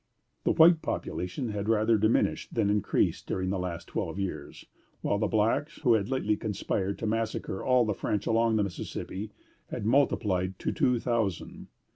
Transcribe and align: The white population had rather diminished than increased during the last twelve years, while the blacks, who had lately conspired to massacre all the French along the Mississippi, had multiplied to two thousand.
The 0.45 0.53
white 0.53 0.81
population 0.81 1.49
had 1.49 1.69
rather 1.69 1.95
diminished 1.95 2.55
than 2.55 2.71
increased 2.71 3.27
during 3.27 3.51
the 3.51 3.59
last 3.59 3.85
twelve 3.87 4.17
years, 4.17 4.65
while 5.01 5.19
the 5.19 5.27
blacks, 5.27 5.79
who 5.83 5.93
had 5.93 6.09
lately 6.09 6.35
conspired 6.35 6.97
to 6.97 7.05
massacre 7.05 7.63
all 7.63 7.85
the 7.85 7.93
French 7.93 8.25
along 8.25 8.55
the 8.55 8.63
Mississippi, 8.63 9.31
had 9.69 9.85
multiplied 9.85 10.57
to 10.57 10.71
two 10.71 10.99
thousand. 10.99 11.67